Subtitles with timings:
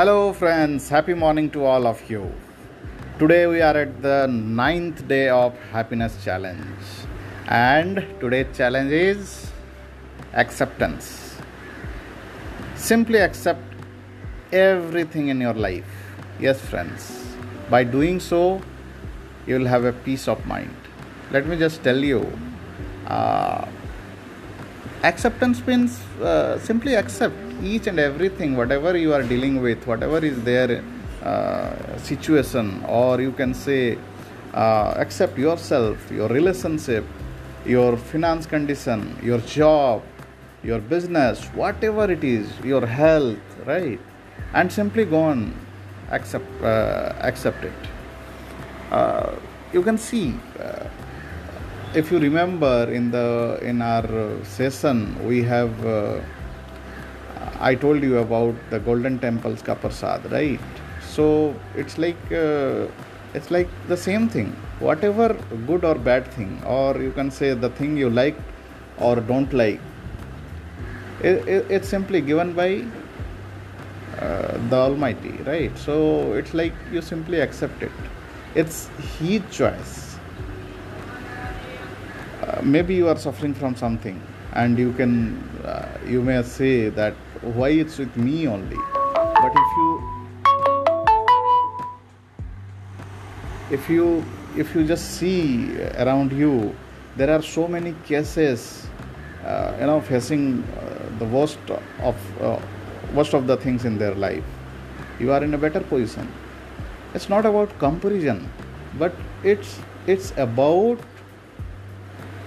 [0.00, 0.88] Hello, friends.
[0.88, 2.32] Happy morning to all of you.
[3.18, 6.86] Today we are at the ninth day of happiness challenge,
[7.46, 9.50] and today's challenge is
[10.32, 11.36] acceptance.
[12.76, 13.60] Simply accept
[14.54, 15.92] everything in your life.
[16.38, 17.10] Yes, friends.
[17.68, 18.62] By doing so,
[19.46, 20.74] you will have a peace of mind.
[21.30, 22.22] Let me just tell you.
[23.06, 23.66] Uh,
[25.02, 30.42] acceptance means uh, simply accept each and everything whatever you are dealing with whatever is
[30.42, 30.84] their
[31.22, 33.98] uh, situation or you can say
[34.54, 37.04] uh, accept yourself your relationship
[37.64, 40.02] your finance condition your job
[40.62, 44.00] your business whatever it is your health right?
[44.52, 45.54] And simply go on
[46.10, 47.72] accept uh, accept it.
[48.90, 49.36] Uh,
[49.72, 50.84] you can see uh,
[51.92, 54.06] if you remember in the in our
[54.44, 56.20] session we have uh,
[57.58, 60.60] i told you about the golden temples ka prasad right?
[61.14, 62.86] So it's like uh,
[63.34, 64.54] it's like the same thing.
[64.78, 65.34] Whatever
[65.66, 68.36] good or bad thing or you can say the thing you like
[68.98, 69.80] or don't like
[71.20, 72.84] it, it, it's simply given by
[74.20, 75.76] uh, the almighty right?
[75.76, 77.92] So it's like you simply accept it.
[78.54, 80.09] It's his choice
[82.62, 84.20] maybe you are suffering from something
[84.54, 88.76] and you can uh, you may say that why it's with me only.
[89.14, 89.90] But if you
[93.70, 94.24] if you
[94.56, 96.74] if you just see around you
[97.16, 98.86] there are so many cases
[99.44, 101.58] uh, you know facing uh, the worst
[102.00, 102.58] of uh,
[103.14, 104.44] worst of the things in their life.
[105.18, 106.32] You are in a better position.
[107.14, 108.48] It's not about comparison
[108.98, 110.98] but it's it's about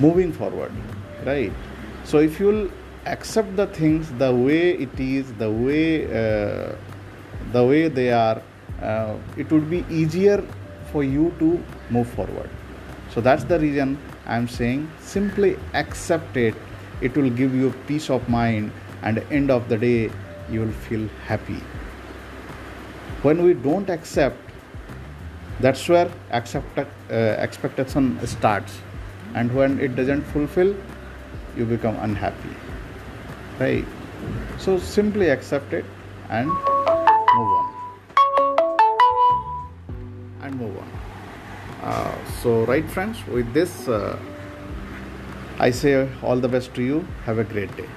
[0.00, 0.72] moving forward
[1.24, 1.52] right?
[2.04, 2.70] So if you'll
[3.06, 6.74] accept the things the way it is the way uh,
[7.52, 8.42] the way they are
[8.82, 10.44] uh, it would be easier
[10.92, 12.50] for you to move forward.
[13.14, 16.54] So that's the reason i'm saying simply accept it.
[17.00, 18.72] It will give you peace of mind
[19.02, 20.10] and end of the day
[20.50, 21.60] you will feel happy.
[23.22, 24.36] When we don't accept
[25.60, 28.78] that's where accept, uh, expectation starts
[29.34, 30.74] and when it doesn't fulfill
[31.56, 32.54] you become unhappy.
[33.58, 33.84] Right?
[34.58, 35.84] So simply accept it
[36.28, 37.74] and move on.
[40.42, 40.90] And move on.
[41.82, 43.18] Uh, so right friends?
[43.26, 44.18] With this uh,
[45.58, 47.06] i say all the best to you.
[47.24, 47.88] Have a great day